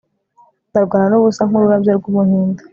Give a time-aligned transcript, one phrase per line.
[0.69, 2.61] ndarwana nubusa nkururabyo rwumuhindo